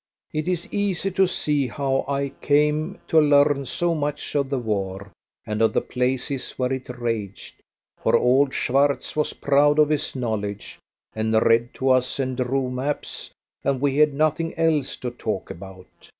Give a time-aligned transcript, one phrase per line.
[0.33, 5.11] It is easy to see how I came to learn so much of the war,
[5.45, 7.61] and of the places where it raged,
[8.01, 10.79] for old Schwartz was proud of his knowledge,
[11.13, 13.29] and read to us and drew maps,
[13.63, 16.09] and we had nothing else to talk about.